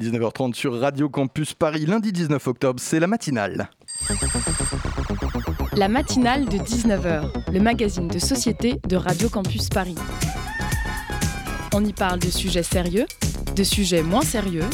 [0.00, 3.68] 19h30 sur Radio Campus Paris, lundi 19 octobre, c'est la matinale.
[5.74, 9.96] La matinale de 19h, le magazine de société de Radio Campus Paris.
[11.74, 13.04] On y parle de sujets sérieux,
[13.54, 14.64] de sujets moins sérieux,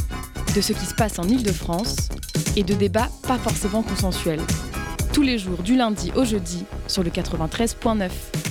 [0.54, 2.10] de ce qui se passe en Ile-de-France
[2.56, 4.42] et de débats pas forcément consensuels.
[5.12, 8.47] Tous les jours du lundi au jeudi sur le 93.9.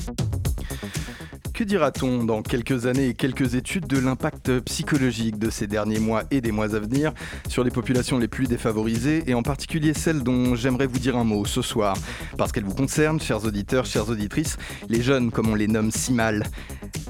[1.57, 6.21] Que dira-t-on dans quelques années et quelques études de l'impact psychologique de ces derniers mois
[6.29, 7.13] et des mois à venir
[7.49, 11.23] sur les populations les plus défavorisées et en particulier celles dont j'aimerais vous dire un
[11.23, 11.98] mot ce soir?
[12.38, 14.57] Parce qu'elles vous concernent, chers auditeurs, chères auditrices,
[14.88, 16.43] les jeunes comme on les nomme si mal.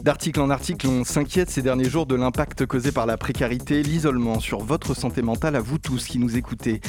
[0.01, 4.39] D'article en article, on s'inquiète ces derniers jours de l'impact causé par la précarité, l'isolement
[4.39, 6.79] sur votre santé mentale à vous tous qui nous écoutez.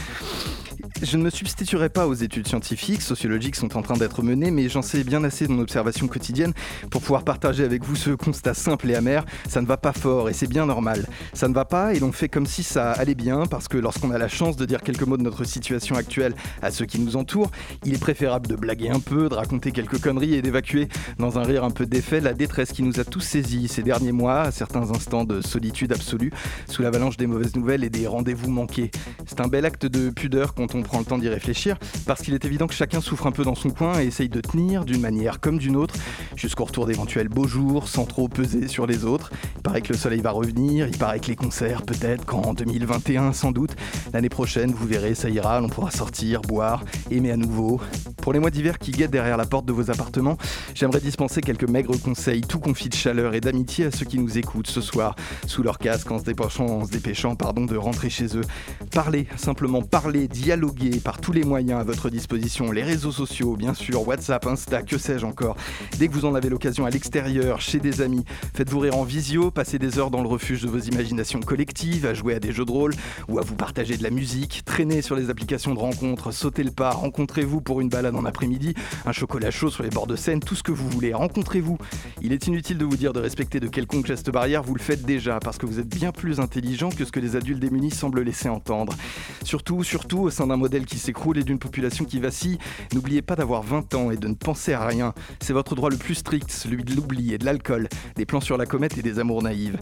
[1.00, 4.68] Je ne me substituerai pas aux études scientifiques, sociologiques sont en train d'être menées, mais
[4.68, 6.52] j'en sais bien assez dans mon observation quotidienne
[6.90, 9.24] pour pouvoir partager avec vous ce constat simple et amer.
[9.48, 11.06] Ça ne va pas fort et c'est bien normal.
[11.34, 14.10] Ça ne va pas et l'on fait comme si ça allait bien parce que lorsqu'on
[14.10, 17.14] a la chance de dire quelques mots de notre situation actuelle à ceux qui nous
[17.14, 17.52] entourent,
[17.84, 21.44] il est préférable de blaguer un peu, de raconter quelques conneries et d'évacuer dans un
[21.44, 24.50] rire un peu défait la détresse qui nous a tous saisis ces derniers mois à
[24.50, 26.32] certains instants de solitude absolue
[26.66, 28.90] sous l'avalanche des mauvaises nouvelles et des rendez-vous manqués.
[29.26, 32.32] C'est un bel acte de pudeur quand on prend le temps d'y réfléchir, parce qu'il
[32.32, 35.02] est évident que chacun souffre un peu dans son coin et essaye de tenir d'une
[35.02, 35.94] manière comme d'une autre,
[36.34, 39.30] jusqu'au retour d'éventuels beaux jours, sans trop peser sur les autres.
[39.56, 43.34] Il paraît que le soleil va revenir, il paraît que les concerts, peut-être qu'en 2021
[43.34, 43.76] sans doute,
[44.14, 47.80] l'année prochaine, vous verrez, ça ira, on pourra sortir, boire, aimer à nouveau.
[48.22, 50.38] Pour les mois d'hiver qui guettent derrière la porte de vos appartements,
[50.74, 54.38] j'aimerais dispenser quelques maigres conseils, tout confit de chaleur et d'amitié à ceux qui nous
[54.38, 58.08] écoutent ce soir, sous leur casque, en se dépêchant, en se dépêchant pardon, de rentrer
[58.08, 58.44] chez eux.
[58.90, 63.74] Parlez, simplement parlez, dialoguez par tous les moyens à votre disposition, les réseaux sociaux, bien
[63.74, 65.56] sûr, WhatsApp, Insta, que sais-je encore.
[65.98, 69.50] Dès que vous en avez l'occasion à l'extérieur, chez des amis, faites-vous rire en visio,
[69.50, 72.64] passez des heures dans le refuge de vos imaginations collectives, à jouer à des jeux
[72.64, 72.94] de rôle
[73.28, 76.70] ou à vous partager de la musique, traînez sur les applications de rencontres, sautez le
[76.70, 80.40] pas, rencontrez-vous pour une balade en après-midi, un chocolat chaud sur les bords de Seine,
[80.40, 81.78] tout ce que vous voulez, rencontrez-vous.
[82.22, 85.04] Il est inutile de vous dire de respecter de quelconques gestes barrières, vous le faites
[85.04, 88.22] déjà parce que vous êtes bien plus intelligent que ce que les adultes démunis semblent
[88.22, 88.94] laisser entendre.
[89.42, 92.58] Surtout, surtout au sein d'un modèle qui s'écroule et d'une population qui vacille,
[92.92, 95.14] n'oubliez pas d'avoir 20 ans et de ne penser à rien.
[95.40, 98.58] C'est votre droit le plus strict, celui de l'oubli et de l'alcool, des plans sur
[98.58, 99.78] la comète et des amours naïves.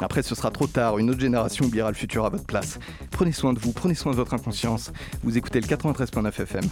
[0.00, 2.78] Après, ce sera trop tard, une autre génération oubliera le futur à votre place.
[3.10, 4.92] Prenez soin de vous, prenez soin de votre inconscience.
[5.22, 6.64] Vous écoutez le 93.9 FM.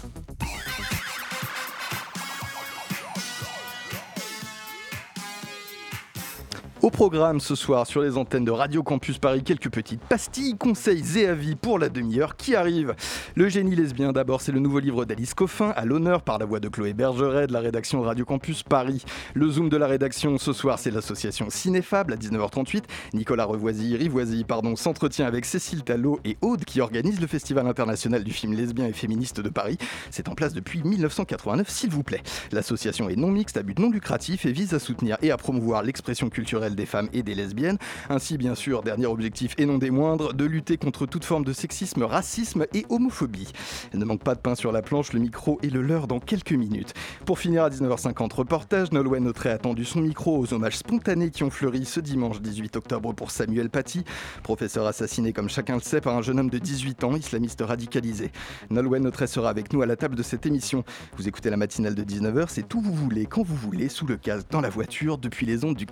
[6.88, 11.19] Au programme ce soir sur les antennes de Radio Campus Paris, quelques petites pastilles, conseils
[11.19, 12.94] et avis pour la demi-heure qui arrive.
[13.34, 16.60] Le génie lesbien d'abord, c'est le nouveau livre d'Alice Coffin, à l'honneur par la voix
[16.60, 19.04] de Chloé Bergeret de la rédaction Radio Campus Paris.
[19.34, 22.84] Le zoom de la rédaction ce soir, c'est l'association Cinéfable à 19h38.
[23.12, 28.25] Nicolas Revoisy, Rivoisy, pardon, s'entretient avec Cécile Talot et Aude qui organise le Festival international
[28.25, 29.76] du film lesbien et féministe de Paris.
[30.10, 32.22] C'est en place depuis 1989, s'il vous plaît.
[32.50, 35.82] L'association est non mixte à but non lucratif et vise à soutenir et à promouvoir
[35.82, 37.77] l'expression culturelle des femmes et des lesbiennes.
[38.09, 41.53] Ainsi, bien sûr, dernier objectif et non des moindres, de lutter contre toute forme de
[41.53, 43.53] sexisme, racisme et homophobie.
[43.93, 46.21] Il ne manque pas de pain sur la planche, le micro et le leur dans
[46.21, 46.94] quelques minutes.
[47.27, 51.43] Pour finir à 19h50, reportage, Nolwenn Autrey a tendu son micro aux hommages spontanés qui
[51.43, 54.05] ont fleuri ce dimanche 18 octobre pour Samuel Paty,
[54.43, 58.31] professeur assassiné comme chacun le sait par un jeune homme de 18 ans, islamiste radicalisé.
[58.71, 60.84] Nolwenn Autrey sera avec nous à la table de cette émission.
[61.17, 64.17] Vous écoutez la matinale de 19h, c'est où vous voulez, quand vous voulez, sous le
[64.17, 65.87] casque, dans la voiture, depuis les ondes du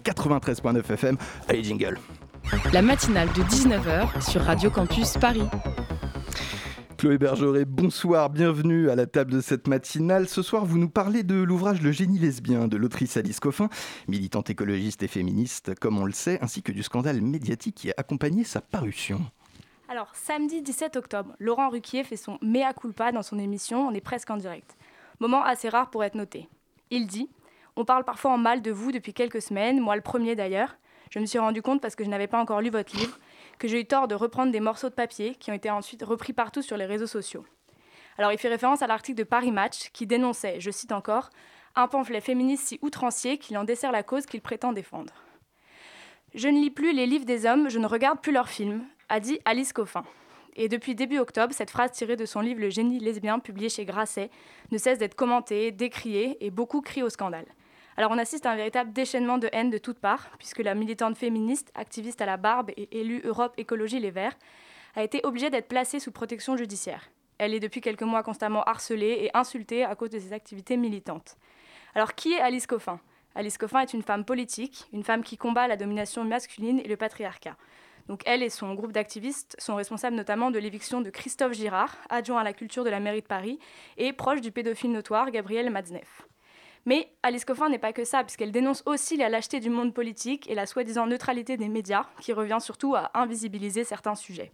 [0.73, 1.17] 93.9 FM.
[1.49, 1.99] Allez, jingle.
[2.73, 5.43] La matinale de 19h sur Radio Campus Paris.
[6.97, 10.29] Chloé Bergeret, bonsoir, bienvenue à la table de cette matinale.
[10.29, 13.69] Ce soir, vous nous parlez de l'ouvrage Le génie lesbien de l'autrice Alice Coffin,
[14.09, 17.95] militante écologiste et féministe, comme on le sait, ainsi que du scandale médiatique qui a
[17.99, 19.21] accompagné sa parution.
[19.89, 24.01] Alors, samedi 17 octobre, Laurent Ruquier fait son mea culpa dans son émission On est
[24.01, 24.77] presque en direct.
[25.21, 26.49] Moment assez rare pour être noté.
[26.91, 27.29] Il dit
[27.79, 30.79] On parle parfois en mal de vous depuis quelques semaines, moi le premier d'ailleurs.
[31.11, 33.19] Je me suis rendu compte parce que je n'avais pas encore lu votre livre
[33.59, 36.33] que j'ai eu tort de reprendre des morceaux de papier qui ont été ensuite repris
[36.33, 37.45] partout sur les réseaux sociaux.
[38.17, 41.29] Alors il fait référence à l'article de Paris Match qui dénonçait, je cite encore,
[41.75, 45.13] un pamphlet féministe si outrancier qu'il en dessert la cause qu'il prétend défendre.
[46.35, 49.21] Je ne lis plus les livres des hommes, je ne regarde plus leurs films, a
[49.21, 50.05] dit Alice Coffin.
[50.55, 53.85] Et depuis début octobre, cette phrase tirée de son livre Le génie lesbien, publié chez
[53.85, 54.31] Grasset,
[54.73, 57.45] ne cesse d'être commentée, décriée et beaucoup crient au scandale.
[57.99, 61.17] Alors on assiste à un véritable déchaînement de haine de toutes parts, puisque la militante
[61.17, 64.37] féministe, activiste à la barbe et élue Europe Écologie Les Verts,
[64.95, 67.11] a été obligée d'être placée sous protection judiciaire.
[67.39, 71.37] Elle est depuis quelques mois constamment harcelée et insultée à cause de ses activités militantes.
[71.95, 73.01] Alors qui est Alice Coffin?
[73.35, 76.97] Alice Coffin est une femme politique, une femme qui combat la domination masculine et le
[76.99, 77.57] patriarcat.
[78.09, 82.41] Donc elle et son groupe d'activistes sont responsables notamment de l'éviction de Christophe Girard, adjoint
[82.41, 83.59] à la culture de la mairie de Paris,
[83.97, 86.27] et proche du pédophile notoire Gabriel Matzneff.
[86.87, 90.49] Mais Alice Coffin n'est pas que ça, puisqu'elle dénonce aussi la lâcheté du monde politique
[90.49, 94.53] et la soi-disant neutralité des médias, qui revient surtout à invisibiliser certains sujets.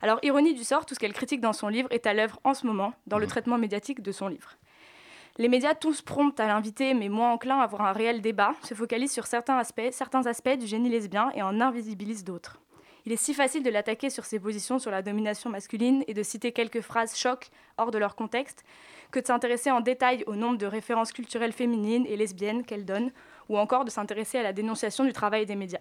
[0.00, 2.54] Alors, ironie du sort, tout ce qu'elle critique dans son livre est à l'œuvre en
[2.54, 3.28] ce moment, dans le mmh.
[3.28, 4.56] traitement médiatique de son livre.
[5.36, 8.74] Les médias, tous prompts à l'inviter, mais moins enclins à avoir un réel débat, se
[8.74, 12.58] focalisent sur certains aspects, certains aspects du génie lesbien et en invisibilisent d'autres.
[13.06, 16.22] Il est si facile de l'attaquer sur ses positions sur la domination masculine et de
[16.22, 18.64] citer quelques phrases chocs hors de leur contexte,
[19.10, 23.10] que de s'intéresser en détail au nombre de références culturelles féminines et lesbiennes qu'elle donne,
[23.48, 25.80] ou encore de s'intéresser à la dénonciation du travail des médias.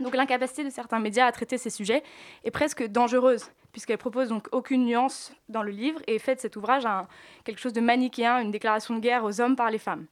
[0.00, 2.02] Donc l'incapacité de certains médias à traiter ces sujets
[2.44, 6.56] est presque dangereuse, puisqu'elle propose donc aucune nuance dans le livre et fait de cet
[6.56, 6.84] ouvrage
[7.44, 10.06] quelque chose de manichéen, une déclaration de guerre aux hommes par les femmes.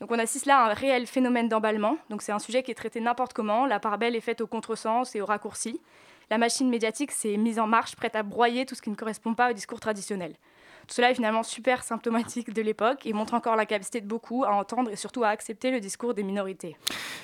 [0.00, 1.96] Donc on assiste là à un réel phénomène d'emballement.
[2.20, 3.66] C'est un sujet qui est traité n'importe comment.
[3.66, 5.80] La part belle est faite au contresens et au raccourci.
[6.30, 9.34] La machine médiatique s'est mise en marche, prête à broyer tout ce qui ne correspond
[9.34, 10.34] pas au discours traditionnel.
[10.88, 14.44] Tout cela est finalement super symptomatique de l'époque et montre encore la capacité de beaucoup
[14.44, 16.76] à entendre et surtout à accepter le discours des minorités.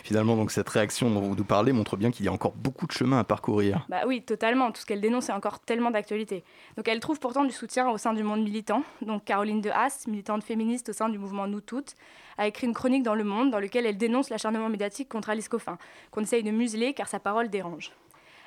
[0.02, 2.86] Finalement, donc cette réaction dont vous nous parlez montre bien qu'il y a encore beaucoup
[2.86, 3.86] de chemin à parcourir.
[3.88, 4.70] Bah oui, totalement.
[4.70, 6.44] Tout ce qu'elle dénonce est encore tellement d'actualité.
[6.76, 8.82] Donc elle trouve pourtant du soutien au sein du monde militant.
[9.00, 11.94] Donc Caroline de Haas, militante féministe au sein du mouvement Nous Toutes,
[12.36, 15.48] a écrit une chronique dans Le Monde dans laquelle elle dénonce l'acharnement médiatique contre Alice
[15.48, 15.78] Coffin,
[16.10, 17.92] qu'on essaye de museler car sa parole dérange.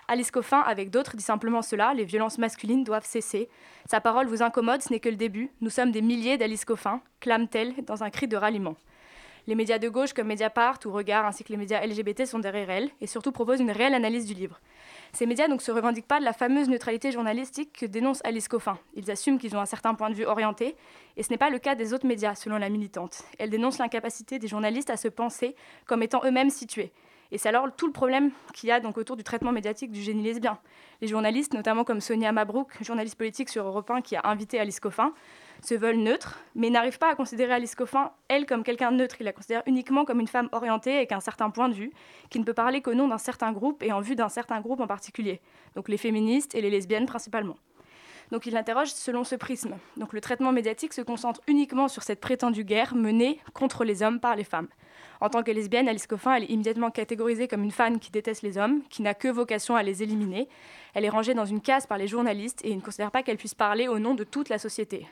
[0.09, 3.49] Alice Coffin, avec d'autres, dit simplement cela les violences masculines doivent cesser.
[3.89, 5.51] Sa parole vous incommode, ce n'est que le début.
[5.59, 8.77] Nous sommes des milliers d'Alice Coffin, clame-t-elle dans un cri de ralliement.
[9.47, 12.69] Les médias de gauche comme Mediapart ou Regard ainsi que les médias LGBT sont derrière
[12.69, 14.59] elle et surtout proposent une réelle analyse du livre.
[15.11, 18.77] Ces médias ne se revendiquent pas de la fameuse neutralité journalistique que dénonce Alice Coffin.
[18.93, 20.75] Ils assument qu'ils ont un certain point de vue orienté
[21.17, 23.23] et ce n'est pas le cas des autres médias selon la militante.
[23.39, 25.55] Elle dénonce l'incapacité des journalistes à se penser
[25.85, 26.91] comme étant eux-mêmes situés.
[27.31, 30.01] Et c'est alors tout le problème qu'il y a donc autour du traitement médiatique du
[30.01, 30.57] génie lesbien.
[31.01, 34.79] Les journalistes, notamment comme Sonia Mabrouk, journaliste politique sur Europe 1 qui a invité Alice
[34.79, 35.13] Coffin,
[35.61, 39.17] se veulent neutres, mais n'arrivent pas à considérer Alice Coffin, elle, comme quelqu'un de neutre.
[39.19, 41.91] Ils la considèrent uniquement comme une femme orientée avec un certain point de vue,
[42.29, 44.79] qui ne peut parler qu'au nom d'un certain groupe et en vue d'un certain groupe
[44.79, 45.41] en particulier,
[45.75, 47.57] donc les féministes et les lesbiennes principalement.
[48.31, 49.75] Donc il l'interroge selon ce prisme.
[49.95, 54.19] Donc le traitement médiatique se concentre uniquement sur cette prétendue guerre menée contre les hommes
[54.19, 54.67] par les femmes.
[55.19, 58.43] En tant que lesbienne, Alice Coffin, elle est immédiatement catégorisée comme une femme qui déteste
[58.43, 60.47] les hommes, qui n'a que vocation à les éliminer.
[60.93, 63.37] Elle est rangée dans une case par les journalistes et ils ne considèrent pas qu'elle
[63.37, 65.07] puisse parler au nom de toute la société.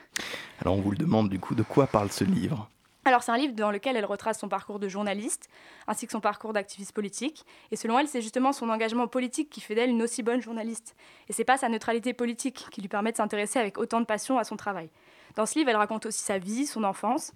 [0.60, 2.68] Alors on vous le demande du coup, de quoi parle ce livre?
[3.04, 5.48] Alors c'est un livre dans lequel elle retrace son parcours de journaliste
[5.86, 7.46] ainsi que son parcours d'activiste politique.
[7.70, 10.96] Et selon elle, c'est justement son engagement politique qui fait d'elle une aussi bonne journaliste.
[11.28, 14.38] Et c'est pas sa neutralité politique qui lui permet de s'intéresser avec autant de passion
[14.38, 14.88] à son travail.
[15.36, 17.32] Dans ce livre, elle raconte aussi sa vie, son enfance,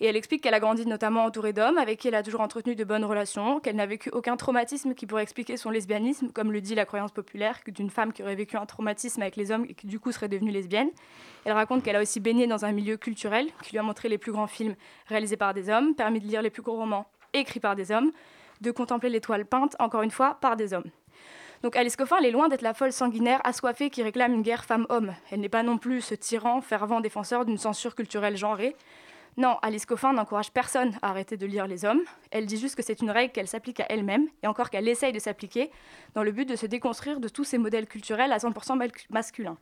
[0.00, 2.76] et elle explique qu'elle a grandi notamment entourée d'hommes avec qui elle a toujours entretenu
[2.76, 6.60] de bonnes relations, qu'elle n'a vécu aucun traumatisme qui pourrait expliquer son lesbianisme, comme le
[6.60, 9.74] dit la croyance populaire, d'une femme qui aurait vécu un traumatisme avec les hommes et
[9.74, 10.90] qui du coup serait devenue lesbienne.
[11.44, 14.18] Elle raconte qu'elle a aussi baigné dans un milieu culturel qui lui a montré les
[14.18, 17.60] plus grands films réalisés par des hommes, permis de lire les plus gros romans écrits
[17.60, 18.12] par des hommes,
[18.60, 20.90] de contempler les toiles peintes, encore une fois, par des hommes.
[21.62, 24.64] Donc Alice Coffin, elle est loin d'être la folle sanguinaire assoiffée qui réclame une guerre
[24.64, 25.14] femme-homme.
[25.30, 28.74] Elle n'est pas non plus ce tyran fervent défenseur d'une censure culturelle genrée.
[29.36, 32.02] Non, Alice Coffin n'encourage personne à arrêter de lire les hommes.
[32.32, 35.12] Elle dit juste que c'est une règle qu'elle s'applique à elle-même, et encore qu'elle essaye
[35.12, 35.70] de s'appliquer,
[36.14, 39.56] dans le but de se déconstruire de tous ces modèles culturels à 100% masculins.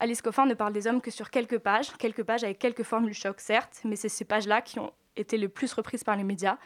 [0.00, 3.14] Alice Coffin ne parle des hommes que sur quelques pages, quelques pages avec quelques formules
[3.14, 6.56] choc, certes, mais c'est ces pages-là qui ont été le plus reprises par les médias.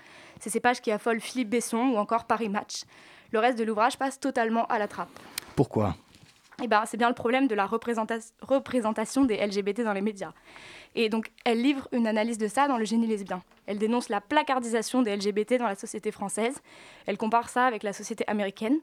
[0.41, 2.85] C'est ces pages qui affolent Philippe Besson ou encore Paris Match.
[3.33, 5.09] Le reste de l'ouvrage passe totalement à la trappe.
[5.57, 5.97] Pourquoi?
[6.63, 10.33] Eh ben, c'est bien le problème de la représentation des LGBT dans les médias.
[10.95, 13.43] Et donc, elle livre une analyse de ça dans Le génie lesbien.
[13.67, 16.61] Elle dénonce la placardisation des LGBT dans la société française.
[17.07, 18.79] Elle compare ça avec la société américaine.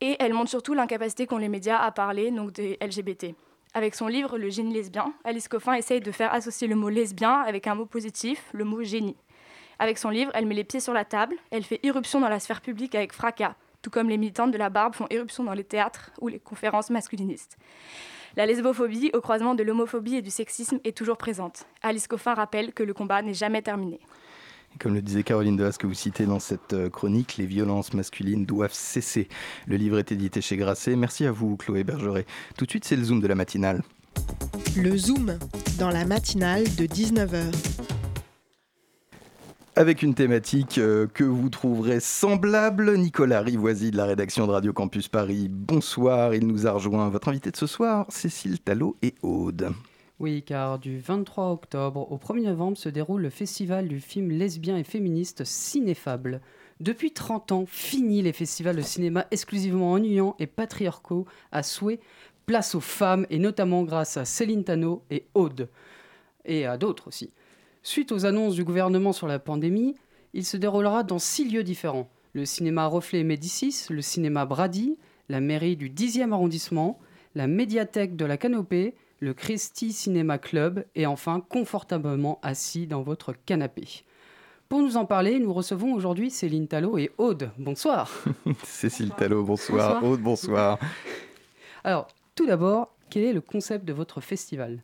[0.00, 3.34] Et elle montre surtout l'incapacité qu'ont les médias à parler donc, des LGBT.
[3.76, 7.40] Avec son livre Le génie lesbien, Alice Coffin essaye de faire associer le mot lesbien
[7.40, 9.16] avec un mot positif, le mot génie.
[9.80, 12.38] Avec son livre, elle met les pieds sur la table, elle fait irruption dans la
[12.38, 15.64] sphère publique avec fracas, tout comme les militantes de la barbe font irruption dans les
[15.64, 17.58] théâtres ou les conférences masculinistes.
[18.36, 21.66] La lesbophobie, au croisement de l'homophobie et du sexisme, est toujours présente.
[21.82, 23.98] Alice Coffin rappelle que le combat n'est jamais terminé.
[24.78, 28.44] Comme le disait Caroline Dehaas que vous citez dans cette euh, chronique, les violences masculines
[28.44, 29.28] doivent cesser.
[29.66, 30.96] Le livre est édité chez Grasset.
[30.96, 32.26] Merci à vous, Chloé Bergeret.
[32.56, 33.82] Tout de suite, c'est le Zoom de la matinale.
[34.76, 35.38] Le Zoom,
[35.78, 37.52] dans la matinale de 19h
[39.76, 42.96] avec une thématique euh, que vous trouverez semblable.
[42.96, 47.08] Nicolas Rivoisi de la rédaction de Radio Campus Paris, bonsoir, il nous a rejoint.
[47.08, 49.72] Votre invité de ce soir, Cécile Talot et Aude.
[50.20, 54.76] Oui, car du 23 octobre au 1er novembre se déroule le festival du film lesbien
[54.76, 56.40] et féministe Cinéfable.
[56.78, 61.98] Depuis 30 ans, fini les festivals de cinéma exclusivement ennuyants et patriarcaux à souhait.
[62.46, 65.68] Place aux femmes, et notamment grâce à Céline Tano et Aude,
[66.44, 67.32] et à d'autres aussi.
[67.82, 69.94] Suite aux annonces du gouvernement sur la pandémie,
[70.32, 72.08] il se déroulera dans six lieux différents.
[72.34, 74.96] Le cinéma Reflet Médicis, le cinéma Brady,
[75.28, 77.00] la mairie du 10e arrondissement,
[77.34, 78.94] la médiathèque de la Canopée,
[79.24, 84.04] le Christie Cinéma Club et enfin confortablement assis dans votre canapé.
[84.68, 87.50] Pour nous en parler, nous recevons aujourd'hui Céline Talot et Aude.
[87.58, 88.10] Bonsoir.
[88.64, 90.04] Cécile Talot, bonsoir.
[90.04, 90.78] Aude, bonsoir.
[91.84, 94.82] Alors, tout d'abord, quel est le concept de votre festival?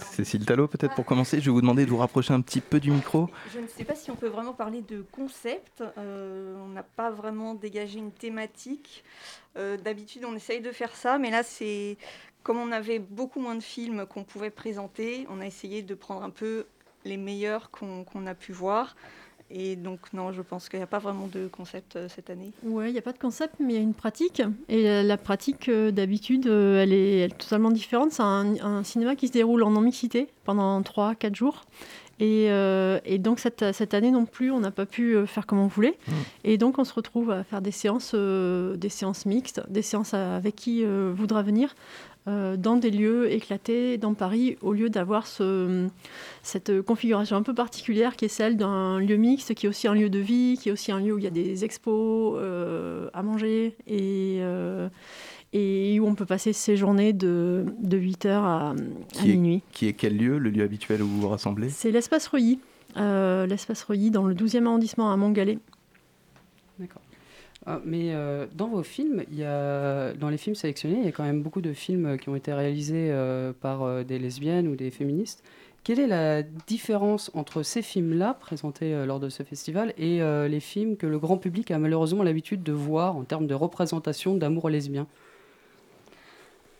[0.00, 2.80] Cécile Talot, peut-être pour commencer, je vais vous demander de vous rapprocher un petit peu
[2.80, 3.28] du micro.
[3.52, 5.82] Je ne sais pas si on peut vraiment parler de concept.
[5.98, 9.04] Euh, on n'a pas vraiment dégagé une thématique.
[9.56, 11.96] Euh, d'habitude, on essaye de faire ça, mais là, c'est
[12.42, 16.22] comme on avait beaucoup moins de films qu'on pouvait présenter, on a essayé de prendre
[16.22, 16.66] un peu
[17.04, 18.96] les meilleurs qu'on a pu voir.
[19.50, 22.52] Et donc, non, je pense qu'il n'y a pas vraiment de concept euh, cette année.
[22.64, 24.42] Oui, il n'y a pas de concept, mais il y a une pratique.
[24.68, 28.12] Et la, pratique, euh, d'habitude, euh, elle, est, totalement différente.
[28.12, 31.62] C'est un, cinéma qui se déroule en non-mixité pendant 3-4 jours.
[32.20, 32.50] Et,
[33.20, 35.96] donc, cette, cette, année non plus, on n'a pas pu faire comme on voulait.
[36.06, 36.12] Mmh.
[36.44, 40.56] Et donc, on se retrouve à faire des séances, des séances mixtes, des séances avec
[40.56, 41.74] qui voudra venir.
[42.28, 45.88] Euh, dans des lieux éclatés dans Paris, au lieu d'avoir ce,
[46.42, 49.94] cette configuration un peu particulière qui est celle d'un lieu mixte, qui est aussi un
[49.94, 53.08] lieu de vie, qui est aussi un lieu où il y a des expos euh,
[53.14, 54.90] à manger et, euh,
[55.54, 58.74] et où on peut passer ses journées de, de 8h à,
[59.24, 59.62] minuit.
[59.72, 61.70] qui est quel lieu, le lieu habituel où vous vous rassemblez?
[61.70, 62.60] C'est l'espace Reuilly.
[62.96, 65.58] l'espace Reuilly dans le 12e arrondissement à Montgalais.
[66.78, 67.00] D'accord.
[67.66, 71.08] Ah, mais euh, dans vos films, il y a, dans les films sélectionnés, il y
[71.08, 74.68] a quand même beaucoup de films qui ont été réalisés euh, par euh, des lesbiennes
[74.68, 75.42] ou des féministes.
[75.84, 80.98] Quelle est la différence entre ces films-là, présentés lors de ce festival, et les films
[80.98, 85.06] que le grand public a malheureusement l'habitude de voir en termes de représentation d'amour lesbien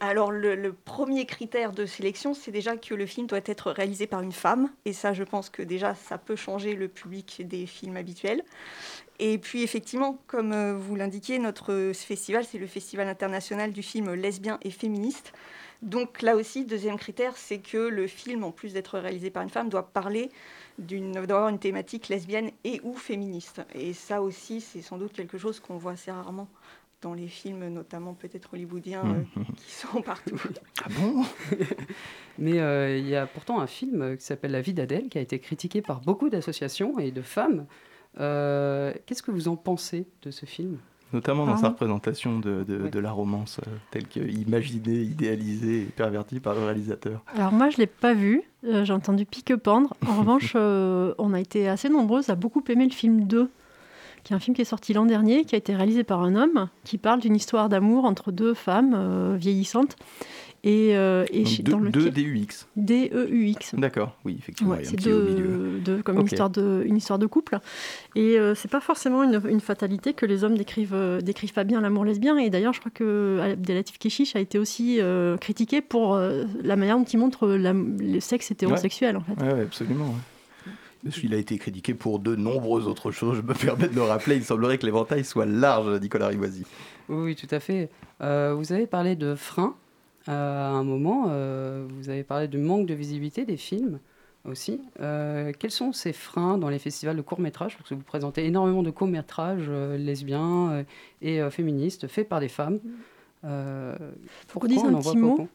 [0.00, 4.22] alors le, premier critère de sélection, c'est déjà que le film doit être réalisé par
[4.22, 4.70] une femme.
[4.84, 8.44] Et ça, je pense que déjà, ça peut changer le public des films habituels.
[9.18, 14.14] Et puis effectivement, comme euh, vous l'indiquiez, notre festival, c'est le Festival international du film
[14.14, 15.32] lesbien et féministe.
[15.82, 19.48] Donc là aussi, deuxième critère, c'est que le film, en plus d'être réalisé par une
[19.48, 20.30] femme, doit parler
[20.78, 23.62] d'avoir une thématique lesbienne et ou féministe.
[23.74, 26.48] Et ça aussi, c'est sans doute quelque chose qu'on voit assez rarement
[27.00, 29.44] dans les films, notamment peut-être hollywoodiens, euh, mmh.
[29.56, 30.40] qui sont partout.
[30.82, 31.24] Ah bon?
[32.38, 35.20] Mais euh, il y a pourtant un film qui s'appelle La vie d'Adèle, qui a
[35.20, 37.66] été critiqué par beaucoup d'associations et de femmes.
[38.18, 40.78] Euh, qu'est-ce que vous en pensez de ce film?
[41.12, 43.60] Notamment dans sa représentation de, de, la romance
[43.90, 47.22] telle qu'imaginée, idéalisée et pervertie par le réalisateur.
[47.34, 49.94] Alors moi, je ne l'ai pas vu, j'ai entendu pique-pendre.
[50.06, 53.48] En revanche, on a été assez nombreuses à beaucoup aimer le film 2
[54.24, 56.34] qui est un film qui est sorti l'an dernier, qui a été réalisé par un
[56.34, 59.96] homme, qui parle d'une histoire d'amour entre deux femmes euh, vieillissantes.
[60.64, 62.66] Et, euh, et dans le deux DUX.
[62.76, 63.74] DEUX.
[63.74, 64.76] D'accord, oui, effectivement.
[64.82, 67.58] c'est deux, comme une, histoire de, une histoire de couple.
[68.16, 71.64] Et euh, c'est pas forcément une, une, fatalité que les hommes décrivent, euh, décrivent pas
[71.64, 72.36] bien l'amour lesbien.
[72.38, 75.00] Et d'ailleurs, je crois que Abdelatif Keshish a été aussi
[75.40, 79.34] critiqué pour la manière dont il montre le sexe hétérosexuel, en fait.
[79.40, 80.14] Oui, absolument.
[81.22, 83.36] Il a été critiqué pour de nombreuses autres choses.
[83.36, 84.36] Je me permets de le rappeler.
[84.36, 86.64] Il semblerait que l'éventail soit large, Nicolas Rivoisi.
[87.08, 87.90] Oui, tout à fait.
[88.20, 89.76] Euh, vous avez parlé de freins
[90.28, 91.26] euh, à un moment.
[91.28, 94.00] Euh, vous avez parlé du manque de visibilité des films
[94.44, 94.80] aussi.
[94.96, 98.90] quels sont ces freins dans les festivals de courts-métrages Parce que vous présentez énormément de
[98.90, 100.86] courts-métrages lesbiens
[101.20, 102.78] et féministes faits par des femmes.
[103.44, 103.94] Euh,
[104.48, 105.46] pour dire un petit, mot,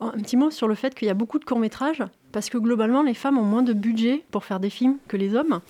[0.00, 2.02] un petit mot sur le fait qu'il y a beaucoup de courts-métrages,
[2.32, 5.34] parce que globalement, les femmes ont moins de budget pour faire des films que les
[5.34, 5.60] hommes.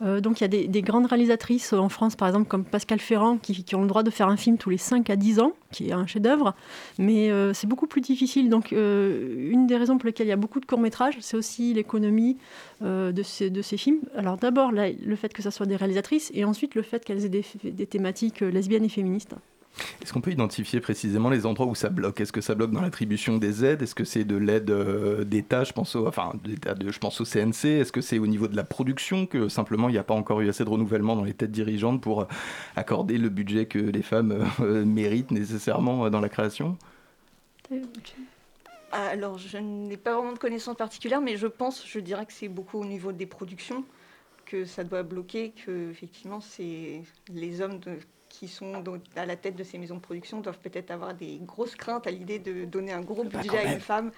[0.00, 3.36] Euh, donc il y a des, grandes réalisatrices en France, par exemple, comme Pascal Ferrand,
[3.36, 5.90] qui, ont le droit de faire un film tous les 5 à 10 ans, qui
[5.90, 6.54] est un chef-d'œuvre,
[6.98, 8.48] mais euh, c'est beaucoup plus difficile.
[8.48, 12.38] Donc une des raisons pour lesquelles il y a beaucoup de courts-métrages, c'est aussi l'économie
[12.80, 14.00] de ces, de, ces, films.
[14.16, 17.28] Alors d'abord, le fait que ce soit des réalisatrices, et ensuite le fait qu'elles aient
[17.28, 19.34] des, des thématiques lesbiennes et féministes.
[20.02, 22.20] Est-ce qu'on peut identifier précisément les endroits où ça bloque?
[22.20, 23.82] Est-ce que ça bloque dans l'attribution des aides?
[23.82, 25.64] Est-ce que c'est de l'aide euh, d'État?
[25.64, 27.80] Je pense au, enfin, je pense au CNC.
[27.80, 30.40] Est-ce que c'est au niveau de la production que simplement il n'y a pas encore
[30.40, 32.26] eu assez de renouvellement dans les têtes dirigeantes pour euh,
[32.76, 36.76] accorder le budget que les femmes euh, méritent nécessairement dans la création?
[38.92, 42.48] Alors, je n'ai pas vraiment de connaissances particulières, mais je pense, je dirais que c'est
[42.48, 43.84] beaucoup au niveau des productions
[44.46, 47.98] que ça doit bloquer, que effectivement, c'est les hommes de,
[48.30, 48.82] qui sont
[49.16, 52.10] à la tête de ces maisons de production doivent peut-être avoir des grosses craintes à
[52.10, 54.10] l'idée de donner un gros bah, budget à une femme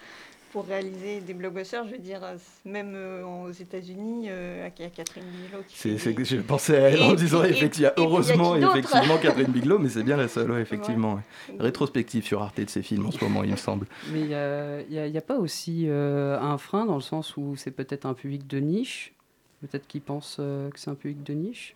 [0.53, 1.85] pour réaliser des blockbusters.
[1.87, 2.21] Je veux dire,
[2.63, 6.23] même aux États-Unis, y a Catherine Bigelow c'est, fait...
[6.23, 10.27] Je pensais à elle en disant, effectivement, heureusement, effectivement, Catherine Bigelow, mais c'est bien la
[10.27, 11.19] seule, effectivement.
[11.59, 13.87] Rétrospective sur Arte de ses films en ce moment, il me semble.
[14.11, 18.05] Mais il n'y a, a, pas aussi un frein dans le sens où c'est peut-être
[18.05, 19.13] un public de niche?
[19.61, 21.75] Peut-être qu'ils pensent que c'est un public de niche?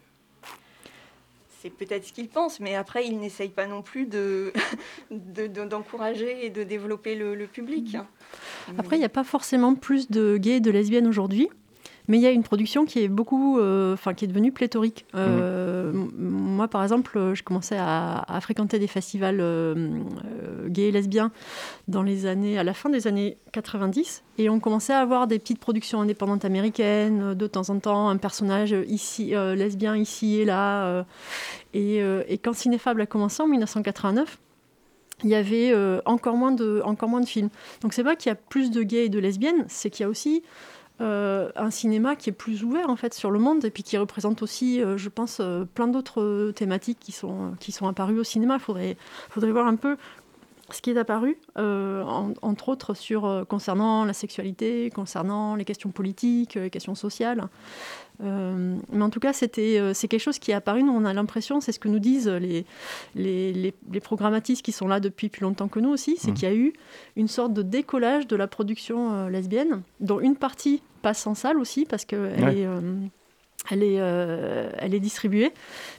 [1.62, 4.54] C'est peut-être ce qu'ils pensent, mais après, ils n'essayent pas non plus de,
[5.70, 7.98] d'encourager et de développer le, public.
[8.78, 11.50] Après, il n'y a pas forcément plus de gays et de lesbiennes aujourd'hui.
[12.08, 15.06] Mais il y a une production qui est beaucoup, euh, enfin qui est devenue pléthorique.
[15.14, 20.00] Euh, moi, par exemple, je commençais à, fréquenter des festivals euh,
[20.68, 21.32] gays et lesbiens
[21.88, 25.40] dans les années, à la fin des années 90, et on commençait à avoir des
[25.40, 31.06] petites productions indépendantes américaines, de temps en temps un personnage ici lesbien ici et là.
[31.74, 34.40] Et, et, quand Cinéfable a commencé en 1989
[35.24, 35.74] il y avait
[36.06, 37.50] encore, moins de, encore moins de films.
[37.82, 40.06] Donc c'est pas qu'il y a plus de gays et de lesbiennes, c'est qu'il y
[40.06, 40.44] a aussi
[41.00, 43.98] euh, un cinéma qui est plus ouvert en fait sur le monde et puis qui
[43.98, 48.24] représente aussi, euh, je pense, euh, plein d'autres thématiques qui sont, qui sont apparues au
[48.24, 48.56] cinéma.
[48.56, 48.98] Il faudrait,
[49.30, 49.98] faudrait voir un peu
[50.72, 56.70] ce qui est apparu, entre autres sur, concernant la sexualité, concernant les questions politiques, les
[56.70, 57.48] questions sociales.
[58.24, 60.84] Euh, mais en tout cas, c'était, euh, c'est quelque chose qui est apparu.
[60.84, 62.66] Nous, on a l'impression, c'est ce que nous disent les,
[63.16, 66.34] les, les, programmatistes qui sont là depuis plus longtemps que nous aussi, c'est mmh.
[66.34, 66.74] qu'il y a eu
[67.16, 71.60] une sorte de décollage de la production euh, lesbienne, dont une partie passe en salle
[71.60, 72.68] aussi, parce qu'elle est
[73.70, 75.52] elle est, euh, elle est distribuée,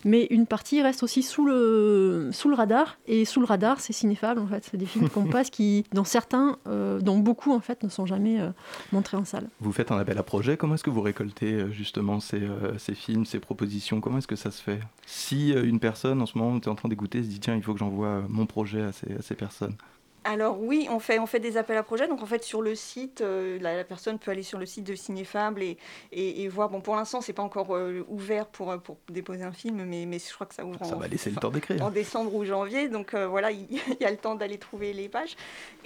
[0.04, 2.98] mais une partie reste aussi sous le, sous le radar.
[3.06, 4.66] Et sous le radar, c'est cinéphable en fait.
[4.70, 8.06] C'est des films qu'on passe qui, dont certains, euh, dont beaucoup en fait, ne sont
[8.06, 8.50] jamais euh,
[8.92, 9.48] montrés en salle.
[9.60, 10.56] Vous faites un appel à projet.
[10.56, 12.42] Comment est-ce que vous récoltez justement ces,
[12.78, 14.00] ces, films, ces propositions?
[14.00, 14.80] Comment est-ce que ça se fait?
[15.06, 17.72] Si une personne en ce moment est en train d'écouter se dit tiens, il faut
[17.72, 19.76] que j'envoie mon projet à ces, à ces personnes
[20.28, 22.06] alors oui, on fait, on fait des appels à projets.
[22.06, 24.94] Donc en fait sur le site, euh, la, personne peut aller sur le site de
[24.94, 25.78] Cinéfable et,
[26.12, 26.68] et, voir.
[26.68, 30.18] Bon pour l'instant c'est pas encore euh, ouvert pour, pour déposer un film, mais, mais
[30.18, 30.84] je crois que ça ouvre.
[30.84, 31.82] Ça va laisser le temps d'écrire.
[31.82, 33.66] En décembre ou janvier, donc euh, voilà, il
[34.00, 35.34] y, a le temps d'aller trouver les pages.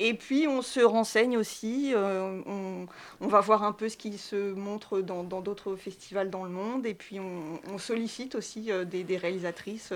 [0.00, 1.92] Et puis on se renseigne aussi.
[1.94, 2.86] On,
[3.20, 6.84] on, va voir un peu ce qui se montre dans d'autres festivals dans le monde.
[6.84, 9.92] Et puis on, sollicite aussi des, des, réalisatrices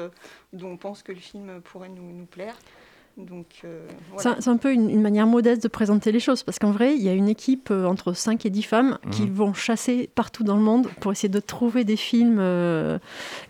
[0.52, 2.56] dont on pense que le film pourrait nous, nous plaire.
[3.16, 6.94] Donc, euh, C'est un peu une, manière modeste de présenter les choses, parce qu'en vrai,
[6.94, 9.33] il y a une équipe euh, entre 5 et 10 femmes qui mhm.
[9.33, 12.37] vont chasser partout dans le monde pour essayer de trouver des films.
[12.38, 12.98] Euh,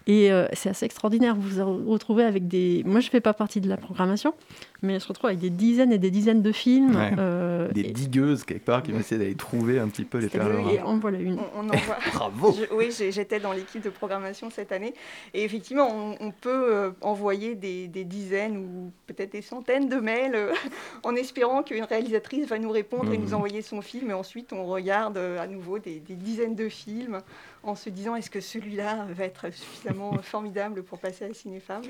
[0.06, 1.34] et c'est assez extraordinaire.
[1.34, 2.82] Vous vous retrouvez avec des...
[2.86, 4.34] Moi, je ne fais pas partie de la programmation,
[4.82, 6.96] mais on se retrouve avec des dizaines et des dizaines de films.
[7.18, 10.62] Euh, des digueuses, quelque part, qui vont essayer d'aller trouver un petit peu les perles
[10.72, 11.38] Et on voilà une.
[11.54, 11.66] On,
[12.14, 14.94] Bravo Oui, j'étais dans l'équipe de programmation cette année.
[15.34, 15.88] Et effectivement,
[16.20, 20.52] on, peut euh, envoyer des, dizaines ou peut-être des centaines de mails euh,
[21.02, 23.34] en espérant qu'une réalisatrice va nous répondre et nous mhm.
[23.34, 24.10] envoyer son film.
[24.10, 27.20] Et ensuite, on regarde à nouveau des, des dizaines de films
[27.66, 31.88] en se disant est-ce que celui-là va être suffisamment formidable pour passer à Cinéfable?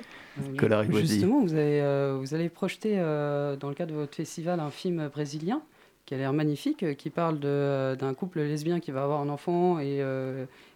[0.90, 4.70] Justement, vous, avez, euh, vous allez projeter euh, dans le cadre de votre festival un
[4.70, 5.62] film brésilien
[6.06, 9.78] qui a l'air magnifique, euh, qui parle d'un couple lesbien qui va avoir un enfant
[9.78, 10.02] et,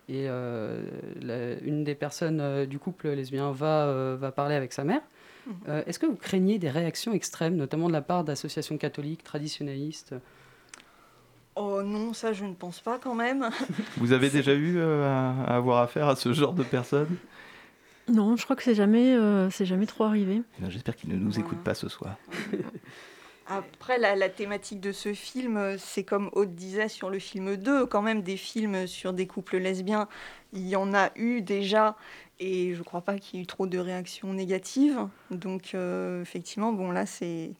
[0.09, 5.03] et une des personnes du couple lesbien va, va parler avec sa mère.
[5.47, 5.83] Mhm.
[5.87, 10.15] Est-ce que vous craignez des réactions extrêmes, notamment de la part d'associations catholiques traditionnalistes
[11.57, 13.51] Oh non, ça je ne pense pas quand même.
[13.97, 17.17] Vous avez déjà eu euh, à, avoir affaire à ce genre de personnes?
[18.09, 20.43] Non, je crois que c'est jamais, euh, c'est jamais trop arrivé.
[20.61, 22.17] Eh j'espère qu'ils ne nous écoutent pas ce soir.
[23.53, 28.01] Après, la, thématique de ce film, c'est comme Aude disait sur le film 2, quand
[28.01, 30.07] même des films sur des couples lesbiens,
[30.53, 31.97] il y en a eu déjà,
[32.39, 35.01] et je ne crois pas qu'il y ait eu trop de réactions négatives.
[35.33, 37.51] Donc, euh, effectivement, bon, là, c'est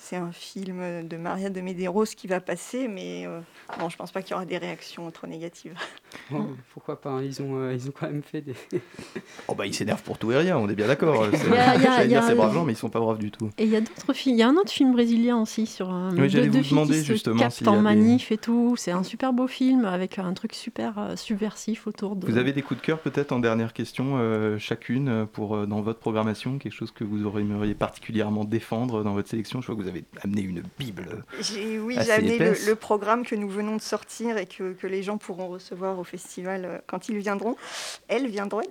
[0.00, 3.40] c'est un film de Maria de Medeiros qui va passer, mais euh,
[3.88, 5.78] je pense pas qu'il y aura des réactions trop négatives.
[6.72, 8.54] pourquoi pas hein, ils, ont, euh, ils ont quand même fait des.
[9.48, 11.26] oh bah ils s'énervent pour tout et rien, on est bien d'accord.
[11.32, 13.50] C'est dire ces braves gens, mais ils sont pas braves du tout.
[13.58, 14.36] Et il y a d'autres films.
[14.36, 16.16] Il y a un autre film brésilien aussi sur un.
[16.16, 17.50] Oui, j'allais vous demander justement.
[17.50, 18.74] Si en manif et tout.
[18.76, 22.26] C'est un super beau film avec un truc super euh, subversif autour de.
[22.26, 24.18] Vous avez des coups de cœur peut-être en dernière question,
[24.58, 29.60] chacune pour dans votre programmation, quelque chose que vous aimeriez particulièrement défendre dans votre sélection?
[29.60, 31.24] Je vois que vous avez amené une Bible.
[31.82, 35.18] Oui, j'ai amené le, programme que nous venons de sortir et que, que, les gens
[35.18, 37.56] pourront recevoir au festival euh, quand ils viendront.
[38.08, 38.62] Elles viendront.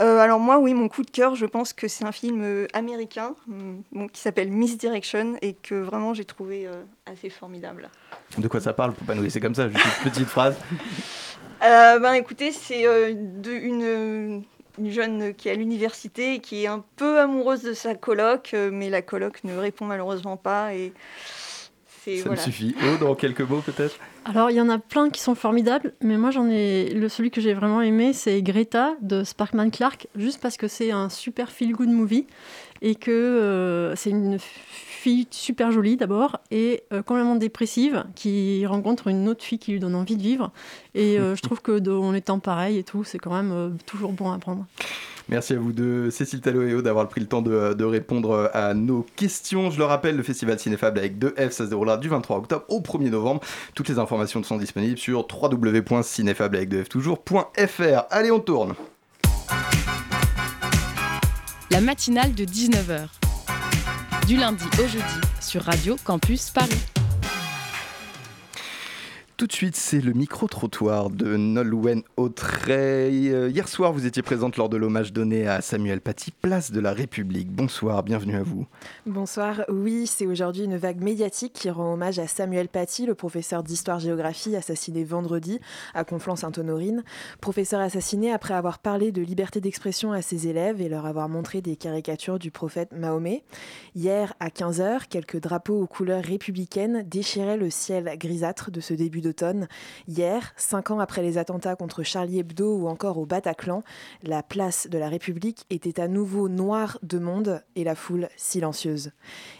[0.00, 2.66] Euh, alors moi, oui, mon coup de cœur, je pense que c'est un film euh,
[2.72, 6.68] américain mm, qui s'appelle Misdirection et que vraiment j'ai trouvé
[7.04, 7.88] assez formidable.
[8.36, 8.92] De quoi ça parle?
[8.92, 10.56] Pour pas nous laisser comme ça, juste une petite phrase.
[11.60, 14.44] ben écoutez, c'est une
[14.78, 18.70] une jeune qui est à l'université qui est un peu amoureuse de sa coloc, euh,
[18.72, 20.74] mais la coloc ne répond malheureusement pas.
[20.74, 20.92] Et
[22.16, 22.74] Ça me suffit.
[22.82, 23.98] Oh, dans quelques mots peut-être?
[24.24, 26.92] Alors, il y en a plein qui sont formidables, mais moi, j'en ai.
[26.94, 30.90] Le, celui que j'ai vraiment aimé, c'est Greta de Sparkman Clark, juste parce que c'est
[30.90, 32.26] un super feel-good movie
[32.82, 39.08] et que euh, c'est une fille super jolie d'abord et euh, complètement dépressive qui rencontre
[39.08, 40.50] une autre fille qui lui donne envie de vivre.
[40.94, 44.12] Et euh, je trouve que dans les temps pareils et tout, c'est quand même toujours
[44.12, 44.66] bon à prendre.
[45.28, 49.04] Merci à vous deux, Cécile Tallo et d'avoir pris le temps de, répondre à nos
[49.14, 49.70] questions.
[49.70, 52.80] Je le rappelle, le festival Cinéfable avec 2F, ça se déroulera du 23 octobre au
[52.80, 53.42] 1er novembre.
[53.74, 58.06] Toutes les informations sont disponibles sur www.cinéfable avec 2F toujours.fr.
[58.10, 58.74] Allez, on tourne.
[61.78, 63.06] La matinale de 19h.
[64.26, 66.97] Du lundi au jeudi sur Radio Campus Paris.
[69.38, 73.30] Tout de suite, c'est le micro-trottoir de Nolwenn Autreil.
[73.32, 76.80] Euh, hier soir, vous étiez présente lors de l'hommage donné à Samuel Paty, place de
[76.80, 77.48] la République.
[77.48, 78.66] Bonsoir, bienvenue à vous.
[79.06, 83.62] Bonsoir, oui, c'est aujourd'hui une vague médiatique qui rend hommage à Samuel Paty, le professeur
[83.62, 85.60] d'histoire-géographie assassiné vendredi
[85.94, 87.04] à Conflans-Sainte-Honorine.
[87.40, 91.60] Professeur assassiné après avoir parlé de liberté d'expression à ses élèves et leur avoir montré
[91.60, 93.44] des caricatures du prophète Mahomet.
[93.94, 99.20] Hier, à 15h, quelques drapeaux aux couleurs républicaines déchiraient le ciel grisâtre de ce début
[99.20, 99.27] de
[100.06, 103.82] Hier, cinq ans après les attentats contre Charlie Hebdo ou encore au Bataclan,
[104.22, 109.12] la place de la République était à nouveau noire de monde et la foule silencieuse.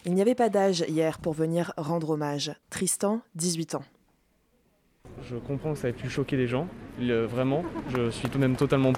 [0.05, 2.53] Il n'y avait pas d'âge hier pour venir rendre hommage.
[2.71, 3.85] Tristan, 18 ans.
[5.23, 7.65] Je comprends que ça ait pu choquer les gens, vraiment.
[7.95, 8.93] Je suis tout de même totalement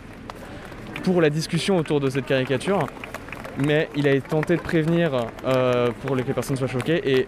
[1.03, 2.87] pour la discussion autour de cette caricature,
[3.59, 5.13] mais il a tenté de prévenir
[5.45, 7.27] euh, pour que les personnes soient choquées et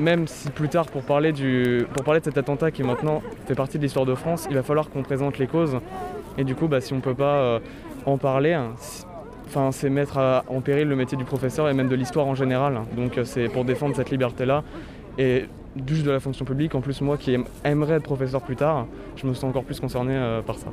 [0.00, 3.82] même si plus tard, pour parler, du, de cet attentat qui maintenant fait partie de
[3.82, 5.78] l'histoire de France, il va falloir qu'on présente les causes.
[6.38, 7.58] Et du coup, bah, si on ne peut pas euh,
[8.06, 8.58] en parler,
[9.46, 12.80] enfin, c'est mettre en péril le métier du professeur et même de l'histoire en général.
[12.96, 14.64] Donc euh, c'est pour défendre cette liberté-là.
[15.18, 15.44] Et
[15.86, 18.86] juste de la fonction publique, en plus moi qui aimerais être professeur plus tard,
[19.16, 20.68] je me sens encore plus concerné euh, par ça.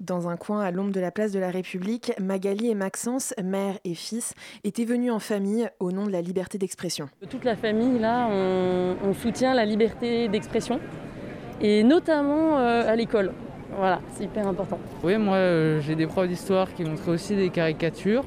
[0.00, 3.78] Dans un coin à l'ombre de la place de la République, Magali et Maxence, mère
[3.84, 7.08] et fils, étaient venus en famille au nom de la liberté d'expression.
[7.30, 10.80] Toute la famille, là, on, soutient la liberté d'expression,
[11.60, 13.32] et notamment euh, à l'école.
[13.76, 14.80] Voilà, c'est hyper important.
[15.04, 18.24] Oui, moi, euh, j'ai des profs d'histoire qui montraient aussi des caricatures.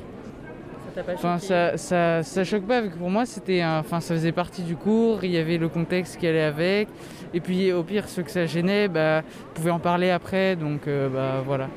[0.98, 5.24] Enfin, ça, ça, ça, choque pas, pour moi, c'était, enfin, ça faisait partie du cours,
[5.24, 6.88] il y avait le contexte qui allait avec,
[7.34, 9.22] et puis au pire, ceux que ça gênait, bah,
[9.54, 11.70] pouvaient en parler après, donc euh, bah, voilà.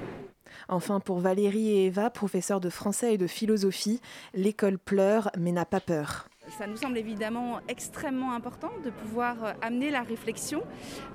[0.68, 4.00] Enfin, pour Valérie et Eva, professeurs de français et de philosophie,
[4.34, 6.28] l'école pleure mais n'a pas peur.
[6.58, 10.62] Ça nous semble évidemment extrêmement important de pouvoir euh, amener la réflexion,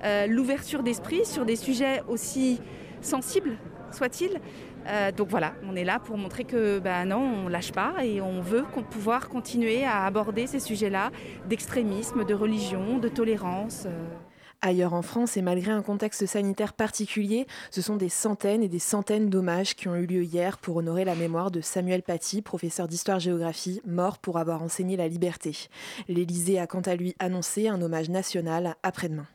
[0.04, 2.60] euh, l'ouverture d'esprit sur des sujets aussi
[3.00, 3.58] sensibles
[3.92, 4.40] soit-il,
[4.86, 8.20] euh, donc voilà, on est là pour montrer que ben non, on lâche pas et
[8.20, 11.10] on veut pouvoir continuer à aborder ces sujets-là
[11.48, 13.84] d'extrémisme, de religion, de tolérance.
[13.86, 14.14] Euh.
[14.62, 18.78] Ailleurs en France, et malgré un contexte sanitaire particulier, ce sont des centaines et des
[18.78, 22.88] centaines d'hommages qui ont eu lieu hier pour honorer la mémoire de Samuel Paty, professeur
[22.88, 25.68] d'histoire-géographie, mort pour avoir enseigné la liberté.
[26.08, 29.26] L'Élysée a quant à lui annoncé un hommage national après-demain.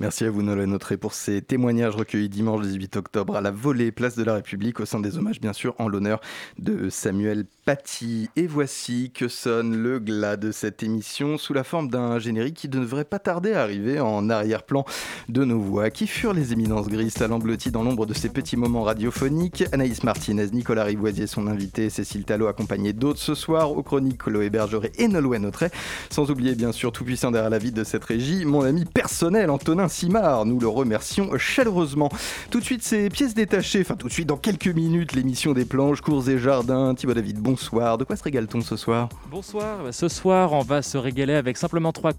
[0.00, 3.92] Merci à vous, Nolan Notré, pour ces témoignages recueillis dimanche 18 octobre à la volée
[3.92, 6.22] Place de la République, au sein des hommages, bien sûr, en l'honneur
[6.58, 8.30] de Samuel Paty.
[8.34, 12.68] Et voici que sonne le glas de cette émission sous la forme d'un générique qui
[12.68, 14.86] ne devrait pas tarder à arriver en arrière-plan
[15.28, 18.56] de nos voix, qui furent les éminences grises, talent blottis dans l'ombre de ces petits
[18.56, 19.64] moments radiophoniques.
[19.72, 24.48] Anaïs Martinez, Nicolas Rivoisier, son invité, Cécile Talot, accompagné d'autres ce soir, aux chroniques Chloé
[24.48, 25.68] Bergeret et Nolwenn Notré,
[26.08, 29.50] sans oublier, bien sûr, tout puissant derrière la vie de cette régie, mon ami personnel,
[29.50, 30.46] Antonin Simard.
[30.46, 32.08] Nous le remercions chaleureusement.
[32.50, 33.80] Tout de suite, ces pièces détachées.
[33.82, 36.94] Enfin, tout de suite, dans quelques minutes, l'émission des planches, cours et jardins.
[36.94, 37.98] Thibaut David, bonsoir.
[37.98, 39.84] De quoi se régale-t-on ce soir Bonsoir.
[39.84, 42.12] Bah, ce soir, on va se régaler avec simplement trois,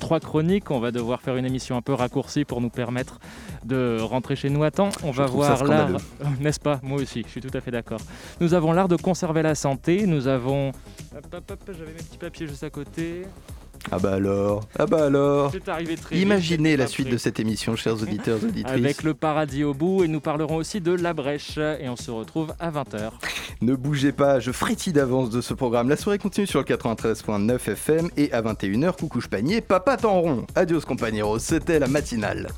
[0.00, 0.70] trois chroniques.
[0.70, 3.18] On va devoir faire une émission un peu raccourcie pour nous permettre
[3.64, 4.90] de rentrer chez nous à temps.
[5.02, 5.90] On va voir l'art,
[6.40, 8.00] n'est-ce pas Moi aussi, je suis tout à fait d'accord.
[8.40, 10.06] Nous avons l'art de conserver la santé.
[10.06, 10.72] Nous avons.
[11.12, 13.24] J'avais mes petits papiers juste à côté.
[13.90, 15.52] Ah bah alors, ah bah alors.
[15.52, 18.66] Très Imaginez la suite de cette émission, chers auditeurs, auditrices.
[18.66, 22.10] Avec le paradis au bout, et nous parlerons aussi de la brèche, et on se
[22.10, 23.12] retrouve à 20h.
[23.60, 25.88] Ne bougez pas, je frétille d'avance de ce programme.
[25.88, 30.46] La soirée continue sur le 93.9 FM, et à 21h, coucou panier, papa t'en rond.
[30.54, 32.48] Adios compagnero, c'était la matinale.